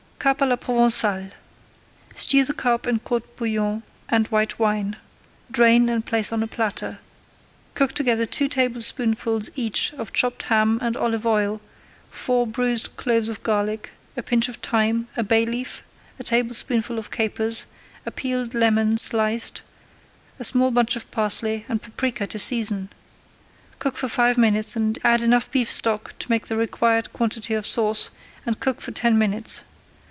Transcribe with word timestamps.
CARP 0.23 0.37
À 0.37 0.47
LA 0.49 0.55
PROVENÇALE 0.55 1.31
Stew 2.13 2.43
the 2.43 2.53
carp 2.53 2.85
in 2.85 2.99
court 2.99 3.35
bouillon 3.37 3.81
and 4.07 4.27
white 4.27 4.59
wine. 4.59 4.97
Drain 5.49 5.89
and 5.89 6.05
place 6.05 6.31
on 6.31 6.43
a 6.43 6.47
platter. 6.47 6.99
Cook 7.73 7.93
together 7.93 8.27
two 8.27 8.47
tablespoonfuls 8.47 9.49
each 9.55 9.91
of 9.95 10.13
chopped 10.13 10.43
ham 10.43 10.77
and 10.79 10.95
olive 10.95 11.25
oil, 11.25 11.59
four 12.11 12.45
bruised 12.45 12.95
cloves 12.97 13.29
of 13.29 13.41
garlic, 13.41 13.89
a 14.15 14.21
pinch 14.21 14.47
of 14.47 14.57
thyme, 14.57 15.07
a 15.17 15.23
bay 15.23 15.43
leaf, 15.43 15.81
a 16.19 16.23
tablespoonful 16.23 16.99
of 16.99 17.09
capers, 17.09 17.65
a 18.05 18.11
peeled 18.11 18.53
lemon 18.53 18.99
sliced, 18.99 19.63
a 20.37 20.43
small 20.43 20.69
bunch 20.69 20.95
of 20.95 21.09
parsley, 21.09 21.65
and 21.67 21.81
paprika 21.81 22.27
to 22.27 22.37
season. 22.37 22.91
Cook 23.79 23.97
for 23.97 24.07
five 24.07 24.37
minutes, 24.37 24.77
add 25.03 25.23
enough 25.23 25.49
beef 25.49 25.71
stock 25.71 26.13
to 26.19 26.29
make 26.29 26.45
the 26.45 26.57
required 26.57 27.11
quantity 27.11 27.55
of 27.55 27.65
sauce, 27.65 28.11
and 28.45 28.59
cook 28.59 28.81
for 28.81 28.91
ten 28.91 29.17
minutes. 29.17 29.63